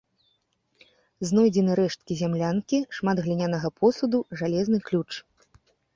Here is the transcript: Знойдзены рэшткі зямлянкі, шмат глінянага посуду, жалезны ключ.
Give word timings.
Знойдзены 1.31 1.75
рэшткі 1.81 2.17
зямлянкі, 2.21 2.79
шмат 3.01 3.17
глінянага 3.27 3.67
посуду, 3.81 4.17
жалезны 4.41 4.79
ключ. 4.89 5.07